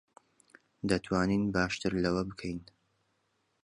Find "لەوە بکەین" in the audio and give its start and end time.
2.03-2.59